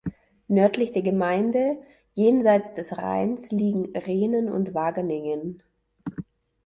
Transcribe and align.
Nördlich 0.47 0.91
der 0.93 1.03
Gemeinde, 1.03 1.77
jenseits 2.13 2.73
des 2.73 2.97
Rheins, 2.97 3.51
liegen 3.51 3.95
Rhenen 3.95 4.49
und 4.51 4.73
Wageningen. 4.73 5.61